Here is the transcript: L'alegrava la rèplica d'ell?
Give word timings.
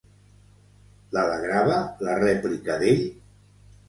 L'alegrava 1.17 1.75
la 2.07 2.15
rèplica 2.21 2.79
d'ell? 2.85 3.05